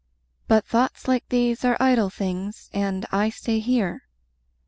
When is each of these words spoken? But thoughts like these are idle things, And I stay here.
But 0.47 0.65
thoughts 0.65 1.07
like 1.07 1.29
these 1.29 1.63
are 1.63 1.77
idle 1.79 2.09
things, 2.09 2.71
And 2.73 3.05
I 3.11 3.29
stay 3.29 3.59
here. 3.59 4.07